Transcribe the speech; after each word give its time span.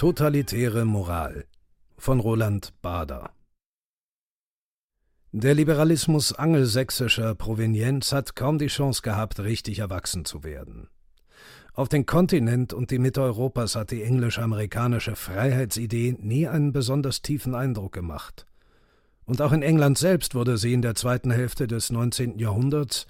Totalitäre 0.00 0.86
Moral 0.86 1.44
von 1.98 2.20
Roland 2.20 2.72
Bader 2.80 3.32
Der 5.30 5.52
Liberalismus 5.52 6.32
angelsächsischer 6.32 7.34
Provenienz 7.34 8.10
hat 8.10 8.34
kaum 8.34 8.56
die 8.56 8.68
Chance 8.68 9.02
gehabt, 9.02 9.40
richtig 9.40 9.80
erwachsen 9.80 10.24
zu 10.24 10.42
werden. 10.42 10.88
Auf 11.74 11.90
den 11.90 12.06
Kontinent 12.06 12.72
und 12.72 12.90
die 12.90 12.98
Mitte 12.98 13.20
Europas 13.20 13.76
hat 13.76 13.90
die 13.90 14.02
englisch-amerikanische 14.02 15.16
Freiheitsidee 15.16 16.16
nie 16.18 16.48
einen 16.48 16.72
besonders 16.72 17.20
tiefen 17.20 17.54
Eindruck 17.54 17.92
gemacht. 17.92 18.46
Und 19.26 19.42
auch 19.42 19.52
in 19.52 19.60
England 19.60 19.98
selbst 19.98 20.34
wurde 20.34 20.56
sie 20.56 20.72
in 20.72 20.80
der 20.80 20.94
zweiten 20.94 21.30
Hälfte 21.30 21.66
des 21.66 21.90
19. 21.90 22.38
Jahrhunderts, 22.38 23.06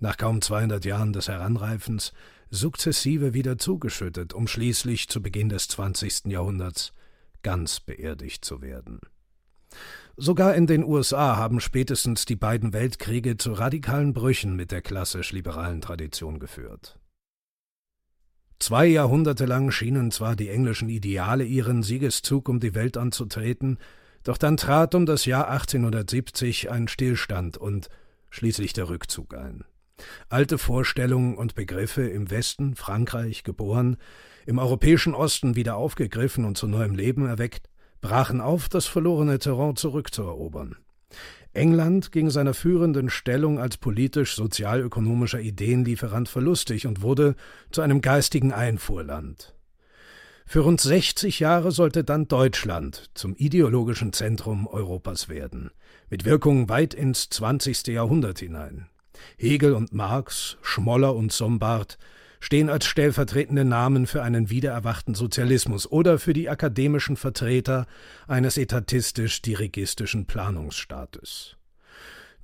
nach 0.00 0.16
kaum 0.16 0.40
200 0.40 0.86
Jahren 0.86 1.12
des 1.12 1.28
Heranreifens, 1.28 2.14
sukzessive 2.50 3.32
wieder 3.32 3.58
zugeschüttet, 3.58 4.34
um 4.34 4.46
schließlich 4.46 5.08
zu 5.08 5.22
Beginn 5.22 5.48
des 5.48 5.68
20. 5.68 6.26
Jahrhunderts 6.26 6.92
ganz 7.42 7.80
beerdigt 7.80 8.44
zu 8.44 8.60
werden. 8.60 9.00
Sogar 10.16 10.54
in 10.54 10.66
den 10.66 10.84
USA 10.84 11.36
haben 11.36 11.60
spätestens 11.60 12.24
die 12.24 12.36
beiden 12.36 12.72
Weltkriege 12.72 13.36
zu 13.36 13.52
radikalen 13.52 14.12
Brüchen 14.12 14.56
mit 14.56 14.72
der 14.72 14.82
klassisch-liberalen 14.82 15.80
Tradition 15.80 16.38
geführt. 16.38 16.98
Zwei 18.58 18.86
Jahrhunderte 18.86 19.46
lang 19.46 19.70
schienen 19.70 20.10
zwar 20.10 20.36
die 20.36 20.50
englischen 20.50 20.90
Ideale 20.90 21.44
ihren 21.44 21.82
Siegeszug 21.82 22.50
um 22.50 22.60
die 22.60 22.74
Welt 22.74 22.98
anzutreten, 22.98 23.78
doch 24.22 24.36
dann 24.36 24.58
trat 24.58 24.94
um 24.94 25.06
das 25.06 25.24
Jahr 25.24 25.48
1870 25.48 26.70
ein 26.70 26.86
Stillstand 26.86 27.56
und 27.56 27.88
schließlich 28.28 28.74
der 28.74 28.90
Rückzug 28.90 29.34
ein. 29.34 29.64
Alte 30.28 30.58
Vorstellungen 30.58 31.36
und 31.36 31.54
Begriffe 31.54 32.02
im 32.02 32.30
Westen, 32.30 32.74
Frankreich 32.74 33.44
geboren, 33.44 33.96
im 34.46 34.58
europäischen 34.58 35.14
Osten 35.14 35.56
wieder 35.56 35.76
aufgegriffen 35.76 36.44
und 36.44 36.56
zu 36.56 36.66
neuem 36.66 36.94
Leben 36.94 37.26
erweckt, 37.26 37.68
brachen 38.00 38.40
auf, 38.40 38.68
das 38.68 38.86
verlorene 38.86 39.38
Terrain 39.38 39.76
zurückzuerobern. 39.76 40.76
England 41.52 42.12
ging 42.12 42.30
seiner 42.30 42.54
führenden 42.54 43.10
Stellung 43.10 43.58
als 43.58 43.76
politisch-sozialökonomischer 43.76 45.40
Ideenlieferant 45.40 46.28
verlustig 46.28 46.86
und 46.86 47.02
wurde 47.02 47.34
zu 47.72 47.82
einem 47.82 48.00
geistigen 48.00 48.52
Einfuhrland. 48.52 49.54
Für 50.46 50.60
rund 50.60 50.80
60 50.80 51.40
Jahre 51.40 51.70
sollte 51.70 52.02
dann 52.02 52.26
Deutschland 52.26 53.10
zum 53.14 53.36
ideologischen 53.36 54.12
Zentrum 54.12 54.66
Europas 54.66 55.28
werden, 55.28 55.70
mit 56.08 56.24
Wirkung 56.24 56.68
weit 56.68 56.94
ins 56.94 57.28
20. 57.30 57.86
Jahrhundert 57.88 58.40
hinein. 58.40 58.88
Hegel 59.36 59.74
und 59.74 59.92
Marx, 59.92 60.56
Schmoller 60.62 61.14
und 61.14 61.32
Sombart 61.32 61.98
stehen 62.40 62.70
als 62.70 62.86
stellvertretende 62.86 63.64
Namen 63.64 64.06
für 64.06 64.22
einen 64.22 64.50
wiedererwachten 64.50 65.14
Sozialismus 65.14 65.90
oder 65.90 66.18
für 66.18 66.32
die 66.32 66.48
akademischen 66.48 67.16
Vertreter 67.16 67.86
eines 68.26 68.56
etatistisch-dirigistischen 68.56 70.26
Planungsstaates. 70.26 71.56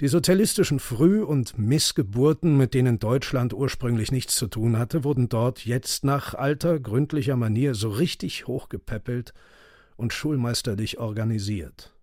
Die 0.03 0.09
sozialistischen 0.09 0.79
Früh- 0.79 1.23
und 1.23 1.59
Missgeburten, 1.59 2.59
mit 2.59 2.75
denen 2.75 2.99
Deutschland 2.99 3.55
ursprünglich 3.55 4.13
nichts 4.13 4.37
zu 4.37 4.47
tun 4.47 4.77
hatte, 4.77 5.05
wurden 5.05 5.31
dort 5.31 5.65
jetzt 5.65 6.05
nach 6.05 6.35
alter, 6.35 6.79
gründlicher 6.79 7.37
Manier 7.37 7.75
so 7.75 7.89
richtig 7.89 8.47
hochgepäppelt 8.47 9.33
und 9.97 10.13
schulmeisterlich 10.13 10.99
organisiert. 10.99 11.96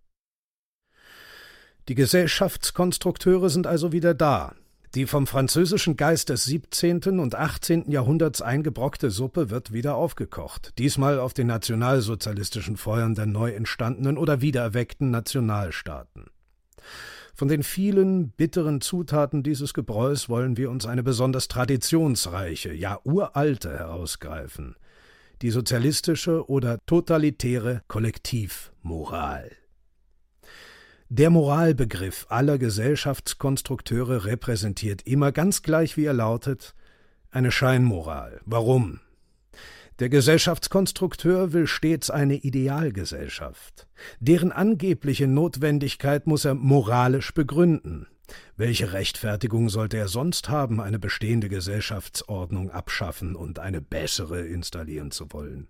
Die 1.90 1.96
Gesellschaftskonstrukteure 1.96 3.50
sind 3.50 3.68
also 3.68 3.92
wieder 3.92 4.14
da, 4.14 4.56
die 4.96 5.06
vom 5.06 5.28
französischen 5.28 5.98
Geist 5.98 6.30
des 6.30 6.46
17. 6.46 7.20
und 7.20 7.36
18. 7.36 7.92
Jahrhunderts 7.92 8.42
eingebrockte 8.42 9.12
Suppe 9.12 9.50
wird 9.50 9.74
wieder 9.74 9.96
aufgekocht, 9.96 10.72
diesmal 10.78 11.20
auf 11.20 11.34
den 11.34 11.48
nationalsozialistischen 11.48 12.78
Feuern 12.78 13.16
der 13.16 13.26
neu 13.26 13.52
entstandenen 13.52 14.18
oder 14.18 14.40
wiedererweckten 14.40 15.12
Nationalstaaten. 15.12 16.28
Von 17.34 17.50
den 17.50 17.64
vielen 17.64 18.30
bitteren 18.30 18.80
Zutaten 18.80 19.44
dieses 19.44 19.74
Gebräus 19.74 20.30
wollen 20.30 20.56
wir 20.56 20.70
uns 20.70 20.86
eine 20.86 21.04
besonders 21.04 21.50
traditionsreiche, 21.50 22.72
ja 22.72 23.00
uralte 23.04 23.78
herausgreifen, 23.78 24.78
die 25.42 25.50
sozialistische 25.50 26.48
oder 26.48 26.78
totalitäre 26.86 27.82
Kollektivmoral. 27.90 29.52
Der 31.16 31.30
Moralbegriff 31.30 32.26
aller 32.30 32.58
Gesellschaftskonstrukteure 32.58 34.26
repräsentiert 34.26 35.04
immer 35.04 35.32
ganz 35.32 35.62
gleich, 35.62 35.96
wie 35.96 36.06
er 36.06 36.14
lautet, 36.14 36.74
eine 37.30 37.52
Scheinmoral. 37.52 38.42
Warum? 38.46 39.00
Der 40.00 40.10
Gesellschaftskonstrukteur 40.10 41.54
will 41.54 41.68
stets 41.68 42.10
eine 42.10 42.38
Idealgesellschaft. 42.38 43.88
Deren 44.22 44.52
angebliche 44.52 45.28
Notwendigkeit 45.28 46.26
muss 46.26 46.46
er 46.46 46.56
moralisch 46.56 47.32
begründen. 47.32 48.08
Welche 48.58 48.94
Rechtfertigung 48.94 49.70
sollte 49.70 49.98
er 49.98 50.08
sonst 50.08 50.50
haben, 50.50 50.82
eine 50.82 50.98
bestehende 50.98 51.48
Gesellschaftsordnung 51.48 52.72
abschaffen 52.72 53.36
und 53.36 53.60
eine 53.60 53.82
bessere 53.82 54.48
installieren 54.48 55.12
zu 55.12 55.32
wollen? 55.32 55.68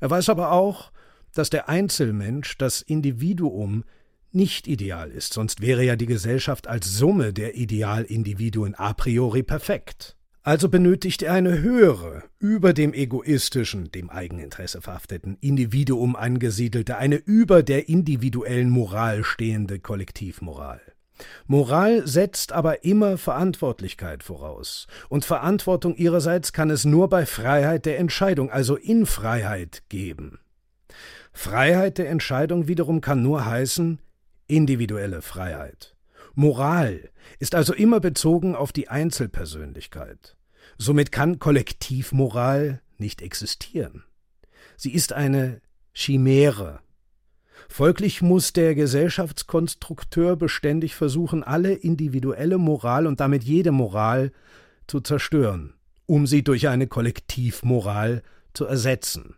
Er 0.00 0.08
weiß 0.08 0.30
aber 0.30 0.52
auch, 0.52 0.90
dass 1.34 1.50
der 1.50 1.68
Einzelmensch, 1.68 2.56
das 2.56 2.80
Individuum, 2.80 3.84
nicht 4.32 4.66
ideal 4.66 5.10
ist, 5.10 5.32
sonst 5.32 5.60
wäre 5.60 5.84
ja 5.84 5.96
die 5.96 6.06
Gesellschaft 6.06 6.66
als 6.66 6.96
Summe 6.96 7.32
der 7.32 7.56
Idealindividuen 7.56 8.74
a 8.74 8.92
priori 8.92 9.42
perfekt. 9.42 10.16
Also 10.46 10.68
benötigt 10.68 11.22
er 11.22 11.32
eine 11.32 11.60
höhere, 11.60 12.22
über 12.38 12.72
dem 12.72 12.94
egoistischen, 12.94 13.90
dem 13.90 14.10
Eigeninteresse 14.10 14.80
verhafteten 14.80 15.36
Individuum 15.40 16.14
angesiedelte, 16.14 16.98
eine 16.98 17.16
über 17.16 17.64
der 17.64 17.88
individuellen 17.88 18.70
Moral 18.70 19.24
stehende 19.24 19.80
Kollektivmoral. 19.80 20.80
Moral 21.48 22.06
setzt 22.06 22.52
aber 22.52 22.84
immer 22.84 23.18
Verantwortlichkeit 23.18 24.22
voraus, 24.22 24.86
und 25.08 25.24
Verantwortung 25.24 25.96
ihrerseits 25.96 26.52
kann 26.52 26.70
es 26.70 26.84
nur 26.84 27.08
bei 27.08 27.26
Freiheit 27.26 27.84
der 27.84 27.98
Entscheidung, 27.98 28.48
also 28.48 28.76
in 28.76 29.04
Freiheit, 29.06 29.82
geben. 29.88 30.38
Freiheit 31.32 31.98
der 31.98 32.08
Entscheidung 32.08 32.68
wiederum 32.68 33.00
kann 33.00 33.20
nur 33.20 33.44
heißen, 33.46 33.98
individuelle 34.48 35.22
Freiheit. 35.22 35.96
Moral 36.34 37.08
ist 37.38 37.54
also 37.54 37.72
immer 37.72 38.00
bezogen 38.00 38.54
auf 38.54 38.72
die 38.72 38.88
Einzelpersönlichkeit. 38.88 40.36
Somit 40.78 41.12
kann 41.12 41.38
Kollektivmoral 41.38 42.82
nicht 42.98 43.22
existieren. 43.22 44.04
Sie 44.76 44.92
ist 44.92 45.12
eine 45.12 45.60
Chimäre. 45.94 46.80
Folglich 47.68 48.20
muss 48.20 48.52
der 48.52 48.74
Gesellschaftskonstrukteur 48.74 50.36
beständig 50.36 50.94
versuchen, 50.94 51.42
alle 51.42 51.72
individuelle 51.72 52.58
Moral 52.58 53.06
und 53.06 53.20
damit 53.20 53.42
jede 53.42 53.72
Moral 53.72 54.30
zu 54.86 55.00
zerstören, 55.00 55.74
um 56.04 56.26
sie 56.26 56.44
durch 56.44 56.68
eine 56.68 56.86
Kollektivmoral 56.86 58.22
zu 58.52 58.66
ersetzen. 58.66 59.36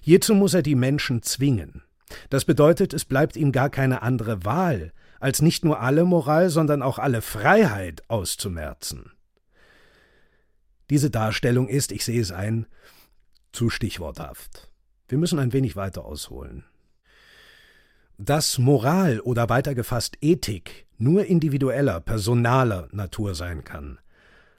Hierzu 0.00 0.34
muss 0.34 0.54
er 0.54 0.62
die 0.62 0.74
Menschen 0.74 1.22
zwingen. 1.22 1.82
Das 2.28 2.44
bedeutet, 2.44 2.92
es 2.92 3.04
bleibt 3.04 3.36
ihm 3.36 3.52
gar 3.52 3.70
keine 3.70 4.02
andere 4.02 4.44
Wahl, 4.44 4.92
als 5.20 5.42
nicht 5.42 5.64
nur 5.64 5.80
alle 5.80 6.04
Moral, 6.04 6.50
sondern 6.50 6.82
auch 6.82 6.98
alle 6.98 7.22
Freiheit 7.22 8.02
auszumerzen. 8.08 9.12
Diese 10.88 11.10
Darstellung 11.10 11.68
ist, 11.68 11.92
ich 11.92 12.04
sehe 12.04 12.20
es 12.20 12.32
ein, 12.32 12.66
zu 13.52 13.70
stichworthaft. 13.70 14.70
Wir 15.08 15.18
müssen 15.18 15.38
ein 15.38 15.52
wenig 15.52 15.76
weiter 15.76 16.04
ausholen. 16.04 16.64
Dass 18.18 18.58
Moral 18.58 19.20
oder 19.20 19.48
weiter 19.48 19.74
gefasst 19.74 20.18
Ethik 20.20 20.86
nur 20.98 21.24
individueller, 21.24 22.00
personaler 22.00 22.88
Natur 22.92 23.34
sein 23.34 23.64
kann, 23.64 23.98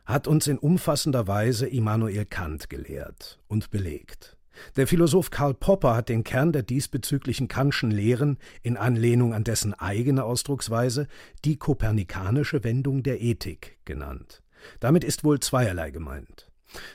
hat 0.05 0.27
uns 0.27 0.47
in 0.47 0.57
umfassender 0.57 1.27
Weise 1.27 1.67
Immanuel 1.67 2.25
Kant 2.25 2.69
gelehrt 2.69 3.39
und 3.47 3.69
belegt. 3.69 4.37
Der 4.75 4.87
Philosoph 4.87 5.31
Karl 5.31 5.53
Popper 5.53 5.95
hat 5.95 6.09
den 6.09 6.23
Kern 6.23 6.51
der 6.51 6.63
diesbezüglichen 6.63 7.47
Kantschen 7.47 7.91
Lehren 7.91 8.37
in 8.61 8.77
Anlehnung 8.77 9.33
an 9.33 9.43
dessen 9.43 9.73
eigene 9.73 10.23
Ausdrucksweise 10.23 11.07
die 11.45 11.57
kopernikanische 11.57 12.63
Wendung 12.63 13.03
der 13.03 13.21
Ethik 13.21 13.77
genannt. 13.85 14.43
Damit 14.79 15.03
ist 15.03 15.23
wohl 15.23 15.39
zweierlei 15.39 15.91
gemeint. 15.91 16.47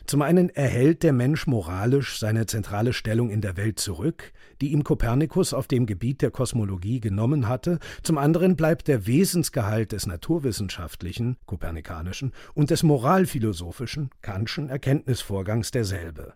Zum 0.06 0.22
einen 0.22 0.48
erhält 0.48 1.02
der 1.02 1.12
Mensch 1.12 1.46
moralisch 1.46 2.18
seine 2.18 2.46
zentrale 2.46 2.92
Stellung 2.92 3.28
in 3.28 3.42
der 3.42 3.56
Welt 3.56 3.78
zurück, 3.78 4.32
die 4.60 4.72
ihm 4.72 4.84
Kopernikus 4.84 5.52
auf 5.52 5.66
dem 5.66 5.84
Gebiet 5.84 6.22
der 6.22 6.30
Kosmologie 6.30 7.00
genommen 7.00 7.46
hatte, 7.46 7.78
zum 8.02 8.16
anderen 8.16 8.56
bleibt 8.56 8.88
der 8.88 9.06
Wesensgehalt 9.06 9.92
des 9.92 10.06
naturwissenschaftlichen, 10.06 11.36
kopernikanischen 11.44 12.32
und 12.54 12.70
des 12.70 12.82
moralphilosophischen, 12.84 14.10
Kantschen 14.22 14.70
Erkenntnisvorgangs 14.70 15.70
derselbe. 15.70 16.34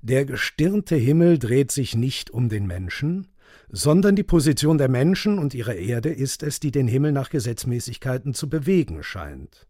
Der 0.00 0.24
gestirnte 0.24 0.96
Himmel 0.96 1.38
dreht 1.38 1.72
sich 1.72 1.96
nicht 1.96 2.30
um 2.30 2.48
den 2.48 2.66
Menschen, 2.66 3.28
sondern 3.70 4.16
die 4.16 4.22
Position 4.22 4.78
der 4.78 4.88
Menschen 4.88 5.38
und 5.38 5.54
ihrer 5.54 5.74
Erde 5.74 6.10
ist 6.10 6.42
es, 6.42 6.60
die 6.60 6.70
den 6.70 6.88
Himmel 6.88 7.12
nach 7.12 7.30
Gesetzmäßigkeiten 7.30 8.32
zu 8.32 8.48
bewegen 8.48 9.02
scheint. 9.02 9.66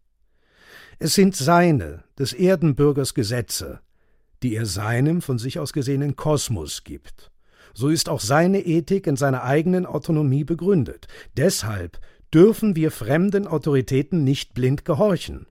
Es 0.99 1.15
sind 1.15 1.35
seine, 1.35 2.03
des 2.17 2.33
Erdenbürgers 2.33 3.13
Gesetze, 3.13 3.81
die 4.43 4.55
er 4.55 4.65
seinem 4.65 5.21
von 5.21 5.39
sich 5.39 5.59
aus 5.59 5.73
gesehenen 5.73 6.15
Kosmos 6.15 6.83
gibt, 6.83 7.31
so 7.73 7.89
ist 7.89 8.09
auch 8.09 8.19
seine 8.19 8.65
Ethik 8.65 9.07
in 9.07 9.15
seiner 9.15 9.43
eigenen 9.43 9.85
Autonomie 9.85 10.43
begründet. 10.43 11.07
Deshalb 11.37 11.99
dürfen 12.33 12.75
wir 12.75 12.91
fremden 12.91 13.47
Autoritäten 13.47 14.23
nicht 14.23 14.53
blind 14.53 14.85
gehorchen. 14.85 15.47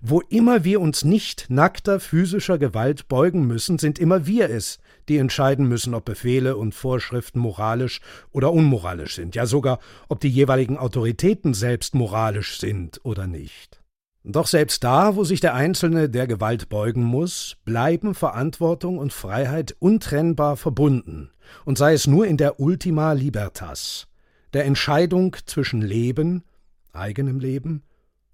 Wo 0.00 0.20
immer 0.20 0.64
wir 0.64 0.80
uns 0.80 1.04
nicht 1.04 1.46
nackter 1.48 2.00
physischer 2.00 2.58
Gewalt 2.58 3.08
beugen 3.08 3.46
müssen, 3.46 3.78
sind 3.78 3.98
immer 3.98 4.26
wir 4.26 4.50
es, 4.50 4.78
die 5.08 5.18
entscheiden 5.18 5.68
müssen, 5.68 5.94
ob 5.94 6.04
Befehle 6.04 6.56
und 6.56 6.74
Vorschriften 6.74 7.38
moralisch 7.38 8.00
oder 8.32 8.52
unmoralisch 8.52 9.14
sind, 9.14 9.34
ja 9.34 9.46
sogar, 9.46 9.78
ob 10.08 10.20
die 10.20 10.28
jeweiligen 10.28 10.78
Autoritäten 10.78 11.54
selbst 11.54 11.94
moralisch 11.94 12.58
sind 12.58 13.00
oder 13.04 13.26
nicht. 13.26 13.82
Doch 14.24 14.46
selbst 14.46 14.84
da, 14.84 15.16
wo 15.16 15.24
sich 15.24 15.40
der 15.40 15.54
Einzelne 15.54 16.10
der 16.10 16.26
Gewalt 16.26 16.68
beugen 16.68 17.02
muss, 17.02 17.56
bleiben 17.64 18.14
Verantwortung 18.14 18.98
und 18.98 19.12
Freiheit 19.12 19.74
untrennbar 19.78 20.56
verbunden, 20.56 21.30
und 21.64 21.78
sei 21.78 21.94
es 21.94 22.06
nur 22.06 22.26
in 22.26 22.36
der 22.36 22.60
Ultima 22.60 23.12
Libertas, 23.12 24.06
der 24.52 24.66
Entscheidung 24.66 25.34
zwischen 25.46 25.80
Leben, 25.80 26.44
eigenem 26.92 27.38
Leben 27.38 27.84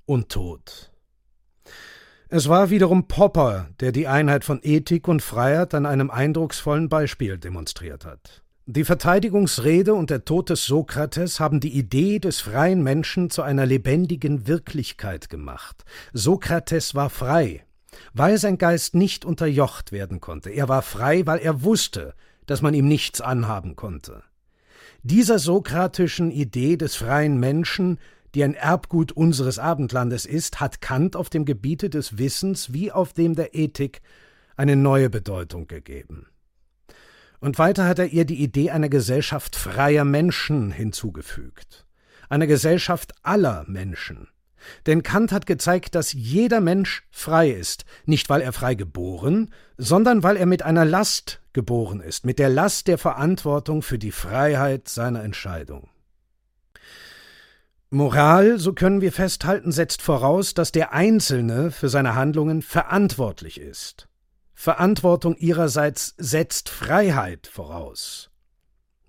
und 0.05 0.31
Tod. 0.31 0.94
Es 2.37 2.49
war 2.49 2.69
wiederum 2.71 3.07
Popper, 3.07 3.69
der 3.79 3.93
die 3.93 4.09
Einheit 4.09 4.45
von 4.45 4.59
Ethik 4.61 5.07
und 5.07 5.23
Freiheit 5.23 5.73
an 5.73 5.87
einem 5.87 6.11
eindrucksvollen 6.11 6.89
Beispiel 6.89 7.39
demonstriert 7.39 8.05
hat. 8.05 8.43
Die 8.67 8.83
Verteidigungsrede 8.83 9.95
und 9.95 10.11
der 10.11 10.25
Tod 10.25 10.51
des 10.51 10.65
Sokrates 10.65 11.39
haben 11.39 11.61
die 11.61 11.79
Idee 11.79 12.19
des 12.19 12.41
freien 12.41 12.83
Menschen 12.83 13.31
zu 13.31 13.43
einer 13.43 13.67
lebendigen 13.67 14.49
Wirklichkeit 14.49 15.31
gemacht. 15.31 15.85
Sokrates 16.13 16.97
war 16.97 17.09
frei, 17.09 17.63
weil 18.15 18.37
sein 18.39 18.59
Geist 18.59 18.97
nicht 18.97 19.25
unterjocht 19.25 19.93
werden 19.93 20.21
konnte. 20.21 20.51
Er 20.51 20.69
war 20.69 20.83
frei, 20.83 21.27
weil 21.27 21.39
er 21.39 21.63
wusste, 21.63 22.15
dass 22.47 22.63
man 22.63 22.75
ihm 22.75 22.89
nichts 22.89 23.21
anhaben 23.21 23.77
konnte. 23.77 24.25
Dieser 25.05 25.39
sokratischen 25.39 26.33
Idee 26.33 26.77
des 26.77 26.97
freien 26.97 27.39
Menschen 27.39 28.01
die 28.35 28.45
ein 28.45 28.55
Erbgut 28.55 29.13
unseres 29.13 29.59
Abendlandes 29.59 30.27
ist, 30.27 30.61
hat 30.61 30.81
Kant 30.81 31.17
auf 31.17 31.31
dem 31.31 31.45
Gebiete 31.45 31.91
des 31.91 32.19
Wissens 32.19 32.73
wie 32.73 32.91
auf 32.91 33.13
dem 33.13 33.35
der 33.35 33.55
Ethik 33.55 34.01
eine 34.57 34.77
neue 34.77 35.11
Bedeutung 35.11 35.67
gegeben. 35.67 36.27
Und 37.41 37.59
weiter 37.59 37.87
hat 37.87 37.99
er 37.99 38.07
ihr 38.07 38.25
die 38.25 38.43
Idee 38.43 38.71
einer 38.71 38.89
Gesellschaft 38.89 39.57
freier 39.57 40.05
Menschen 40.05 40.71
hinzugefügt, 40.71 41.87
einer 42.29 42.47
Gesellschaft 42.47 43.13
aller 43.23 43.65
Menschen. 43.67 44.29
Denn 44.87 45.03
Kant 45.03 45.31
hat 45.31 45.45
gezeigt, 45.47 45.95
dass 45.95 46.15
jeder 46.15 46.61
Mensch 46.61 47.07
frei 47.11 47.51
ist, 47.51 47.85
nicht 48.07 48.31
weil 48.31 48.41
er 48.41 48.53
frei 48.53 48.75
geboren, 48.75 49.51
sondern 49.77 50.23
weil 50.23 50.39
er 50.39 50.47
mit 50.47 50.63
einer 50.63 50.87
Last 50.87 51.43
geboren 51.53 52.01
ist, 52.01 52.25
mit 52.25 52.39
der 52.39 52.49
Last 52.49 52.89
der 52.89 52.97
Verantwortung 52.97 53.83
für 53.83 53.99
die 53.99 54.13
Freiheit 54.13 54.89
seiner 54.89 55.23
Entscheidung. 55.23 55.91
Moral, 57.95 58.59
so 58.59 58.73
können 58.73 59.03
wir 59.03 59.13
festhalten, 59.13 59.71
setzt 59.71 60.03
voraus, 60.03 60.53
dass 60.53 60.73
der 60.73 60.93
Einzelne 60.93 61.71
für 61.71 61.89
seine 61.89 62.17
Handlungen 62.17 62.61
verantwortlich 62.61 63.61
ist. 63.61 64.09
Verantwortung 64.53 65.37
ihrerseits 65.37 66.17
setzt 66.19 66.71
Freiheit 66.71 67.47
voraus. 67.47 68.31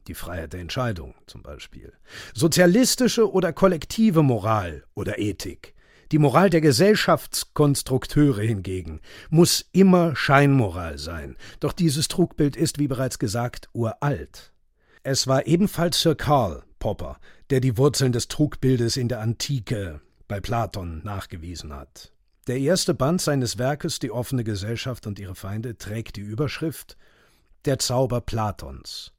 Die 0.07 0.13
Freiheit 0.13 0.53
der 0.53 0.59
Entscheidung 0.59 1.15
zum 1.25 1.41
Beispiel. 1.41 1.93
Sozialistische 2.35 3.31
oder 3.31 3.53
kollektive 3.53 4.21
Moral 4.21 4.83
oder 4.93 5.17
Ethik. 5.17 5.73
Die 6.11 6.19
Moral 6.19 6.51
der 6.51 6.61
Gesellschaftskonstrukteure 6.61 8.43
hingegen 8.43 9.01
muss 9.31 9.65
immer 9.71 10.15
Scheinmoral 10.15 10.99
sein. 10.99 11.37
Doch 11.59 11.73
dieses 11.73 12.07
Trugbild 12.07 12.55
ist, 12.55 12.77
wie 12.77 12.87
bereits 12.87 13.17
gesagt, 13.17 13.67
uralt. 13.73 14.53
Es 15.01 15.25
war 15.25 15.47
ebenfalls 15.47 15.99
Sir 15.99 16.13
Karl 16.13 16.64
Popper, 16.79 17.19
der 17.49 17.59
die 17.59 17.77
Wurzeln 17.77 18.11
des 18.11 18.27
Trugbildes 18.27 18.97
in 18.97 19.07
der 19.07 19.21
Antike 19.21 20.01
bei 20.27 20.39
Platon 20.39 21.01
nachgewiesen 21.03 21.73
hat. 21.73 22.11
Der 22.47 22.59
erste 22.59 22.93
Band 22.93 23.21
seines 23.21 23.57
Werkes 23.57 23.99
Die 23.99 24.11
offene 24.11 24.43
Gesellschaft 24.43 25.07
und 25.07 25.17
ihre 25.17 25.35
Feinde 25.35 25.77
trägt 25.77 26.15
die 26.15 26.21
Überschrift 26.21 26.97
Der 27.65 27.79
Zauber 27.79 28.21
Platons. 28.21 29.13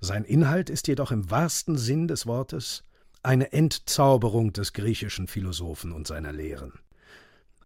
Sein 0.00 0.24
Inhalt 0.24 0.70
ist 0.70 0.88
jedoch 0.88 1.10
im 1.10 1.30
wahrsten 1.30 1.78
Sinn 1.78 2.08
des 2.08 2.26
Wortes 2.26 2.84
eine 3.22 3.52
Entzauberung 3.52 4.52
des 4.52 4.72
griechischen 4.72 5.26
Philosophen 5.26 5.92
und 5.92 6.06
seiner 6.06 6.32
Lehren. 6.32 6.72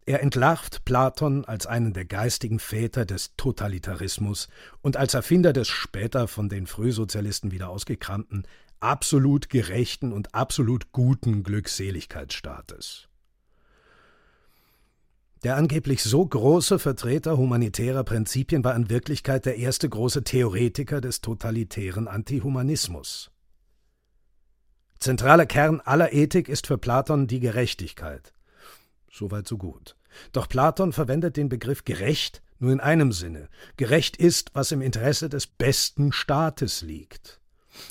Er 0.07 0.23
entlarvt 0.23 0.85
Platon 0.85 1.45
als 1.45 1.67
einen 1.67 1.93
der 1.93 2.05
geistigen 2.05 2.59
Väter 2.59 3.05
des 3.05 3.37
Totalitarismus 3.37 4.49
und 4.81 4.97
als 4.97 5.15
Erfinder 5.15 5.53
des 5.53 5.69
später 5.69 6.27
von 6.27 6.49
den 6.49 6.67
Frühsozialisten 6.67 7.51
wieder 7.53 7.69
ausgekramten 7.69 8.45
absolut 8.81 9.49
gerechten 9.49 10.13
und 10.13 10.35
absolut 10.35 10.93
guten 10.93 11.43
Glückseligkeitsstaates. 11.43 13.09
Der 15.43 15.57
angeblich 15.57 16.03
so 16.03 16.27
große 16.27 16.79
Vertreter 16.79 17.39
humanitärer 17.39 18.05
Prinzipien 18.05 18.63
war 18.63 18.75
in 18.75 18.91
Wirklichkeit 18.91 19.47
der 19.47 19.57
erste 19.57 19.89
große 19.89 20.23
Theoretiker 20.23 21.01
des 21.01 21.23
totalitären 21.23 22.09
Antihumanismus. 22.09 23.31
Zentraler 24.99 25.47
Kern 25.47 25.81
aller 25.81 26.13
Ethik 26.13 26.51
ist 26.51 26.67
für 26.67 26.77
Platon 26.77 27.27
die 27.27 27.41
Gerechtigkeit. 27.41 28.35
Soweit 29.11 29.49
so 29.49 29.57
gut. 29.57 29.97
Doch 30.33 30.47
Platon 30.47 30.93
verwendet 30.93 31.39
den 31.39 31.49
Begriff 31.49 31.85
gerecht 31.85 32.43
nur 32.61 32.73
in 32.73 32.81
einem 32.81 33.13
Sinne. 33.13 33.49
Gerecht 33.79 34.19
ist, 34.19 34.51
was 34.55 34.71
im 34.71 34.83
Interesse 34.83 35.31
des 35.31 35.47
besten 35.47 36.13
Staates 36.13 36.83
liegt. 36.83 37.40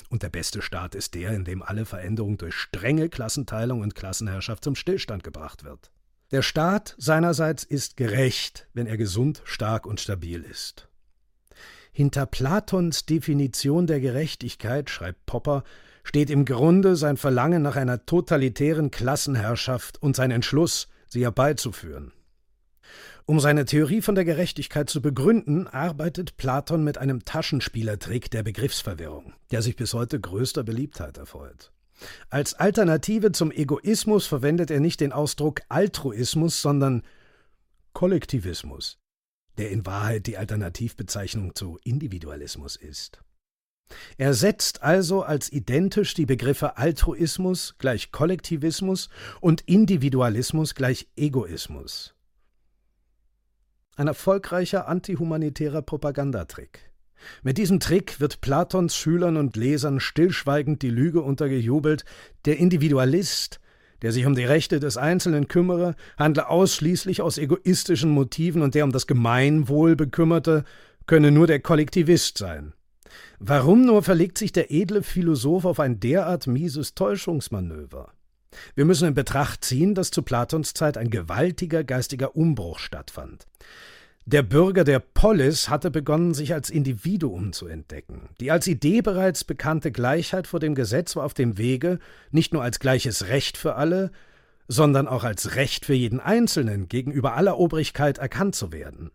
Und 0.08 0.22
der 0.22 0.28
beste 0.28 0.62
Staat 0.62 0.94
ist 0.94 1.14
der, 1.14 1.32
in 1.32 1.44
dem 1.44 1.62
alle 1.62 1.84
Veränderung 1.84 2.36
durch 2.36 2.54
strenge 2.54 3.08
Klassenteilung 3.08 3.80
und 3.80 3.94
Klassenherrschaft 3.94 4.64
zum 4.64 4.74
Stillstand 4.74 5.24
gebracht 5.24 5.64
wird. 5.64 5.90
Der 6.30 6.42
Staat 6.42 6.94
seinerseits 6.98 7.64
ist 7.64 7.96
gerecht, 7.96 8.68
wenn 8.72 8.86
er 8.86 8.96
gesund, 8.96 9.42
stark 9.44 9.86
und 9.86 10.00
stabil 10.00 10.42
ist. 10.42 10.88
Hinter 11.92 12.26
Platons 12.26 13.04
Definition 13.04 13.86
der 13.86 14.00
Gerechtigkeit, 14.00 14.90
schreibt 14.90 15.26
Popper, 15.26 15.64
steht 16.04 16.30
im 16.30 16.44
Grunde 16.44 16.94
sein 16.94 17.16
Verlangen 17.16 17.62
nach 17.62 17.76
einer 17.76 18.06
totalitären 18.06 18.90
Klassenherrschaft 18.90 20.00
und 20.02 20.14
sein 20.14 20.30
Entschluss, 20.30 20.88
sie 21.08 21.22
herbeizuführen. 21.22 22.12
Um 23.26 23.38
seine 23.40 23.64
Theorie 23.64 24.02
von 24.02 24.14
der 24.14 24.24
Gerechtigkeit 24.24 24.90
zu 24.90 25.00
begründen, 25.00 25.66
arbeitet 25.66 26.36
Platon 26.36 26.82
mit 26.82 26.98
einem 26.98 27.24
Taschenspielertrick 27.24 28.30
der 28.30 28.42
Begriffsverwirrung, 28.42 29.34
der 29.50 29.62
sich 29.62 29.76
bis 29.76 29.94
heute 29.94 30.20
größter 30.20 30.64
Beliebtheit 30.64 31.18
erfreut. 31.18 31.72
Als 32.30 32.54
Alternative 32.54 33.32
zum 33.32 33.50
Egoismus 33.50 34.26
verwendet 34.26 34.70
er 34.70 34.80
nicht 34.80 35.00
den 35.00 35.12
Ausdruck 35.12 35.60
Altruismus, 35.68 36.62
sondern 36.62 37.02
Kollektivismus, 37.92 38.98
der 39.58 39.70
in 39.70 39.84
Wahrheit 39.84 40.26
die 40.26 40.38
Alternativbezeichnung 40.38 41.54
zu 41.54 41.78
Individualismus 41.84 42.76
ist. 42.76 43.20
Er 44.16 44.34
setzt 44.34 44.82
also 44.82 45.22
als 45.22 45.52
identisch 45.52 46.14
die 46.14 46.26
Begriffe 46.26 46.76
Altruismus 46.76 47.74
gleich 47.78 48.12
Kollektivismus 48.12 49.08
und 49.40 49.62
Individualismus 49.62 50.74
gleich 50.74 51.08
Egoismus. 51.16 52.14
Ein 54.00 54.06
erfolgreicher 54.06 54.88
antihumanitärer 54.88 55.82
Propagandatrick. 55.82 56.90
Mit 57.42 57.58
diesem 57.58 57.80
Trick 57.80 58.18
wird 58.18 58.40
Platons 58.40 58.96
Schülern 58.96 59.36
und 59.36 59.56
Lesern 59.56 60.00
stillschweigend 60.00 60.80
die 60.80 60.88
Lüge 60.88 61.20
untergejubelt, 61.20 62.06
der 62.46 62.56
Individualist, 62.56 63.60
der 64.00 64.12
sich 64.12 64.24
um 64.24 64.34
die 64.34 64.44
Rechte 64.44 64.80
des 64.80 64.96
Einzelnen 64.96 65.48
kümmere, 65.48 65.96
handle 66.16 66.48
ausschließlich 66.48 67.20
aus 67.20 67.36
egoistischen 67.36 68.10
Motiven 68.10 68.62
und 68.62 68.74
der 68.74 68.84
um 68.84 68.90
das 68.90 69.06
Gemeinwohl 69.06 69.96
bekümmerte, 69.96 70.64
könne 71.06 71.30
nur 71.30 71.46
der 71.46 71.60
Kollektivist 71.60 72.38
sein. 72.38 72.72
Warum 73.38 73.84
nur 73.84 74.02
verlegt 74.02 74.38
sich 74.38 74.52
der 74.52 74.70
edle 74.70 75.02
Philosoph 75.02 75.66
auf 75.66 75.78
ein 75.78 76.00
derart 76.00 76.46
mieses 76.46 76.94
Täuschungsmanöver? 76.94 78.14
Wir 78.74 78.84
müssen 78.84 79.08
in 79.08 79.14
Betracht 79.14 79.64
ziehen, 79.64 79.94
dass 79.94 80.10
zu 80.10 80.22
Platons 80.22 80.74
Zeit 80.74 80.98
ein 80.98 81.10
gewaltiger 81.10 81.84
geistiger 81.84 82.36
Umbruch 82.36 82.78
stattfand. 82.78 83.46
Der 84.26 84.42
Bürger 84.42 84.84
der 84.84 85.00
Polis 85.00 85.68
hatte 85.68 85.90
begonnen, 85.90 86.34
sich 86.34 86.52
als 86.52 86.70
Individuum 86.70 87.52
zu 87.52 87.66
entdecken. 87.66 88.28
Die 88.40 88.50
als 88.50 88.66
Idee 88.66 89.00
bereits 89.00 89.44
bekannte 89.44 89.90
Gleichheit 89.90 90.46
vor 90.46 90.60
dem 90.60 90.74
Gesetz 90.74 91.16
war 91.16 91.24
auf 91.24 91.34
dem 91.34 91.58
Wege, 91.58 91.98
nicht 92.30 92.52
nur 92.52 92.62
als 92.62 92.78
gleiches 92.78 93.28
Recht 93.28 93.56
für 93.56 93.74
alle, 93.74 94.10
sondern 94.68 95.08
auch 95.08 95.24
als 95.24 95.56
Recht 95.56 95.84
für 95.84 95.94
jeden 95.94 96.20
Einzelnen 96.20 96.88
gegenüber 96.88 97.34
aller 97.34 97.58
Obrigkeit 97.58 98.18
erkannt 98.18 98.54
zu 98.54 98.72
werden. 98.72 99.10